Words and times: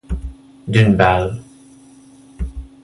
D'une 0.67 0.95
balle. 0.97 1.39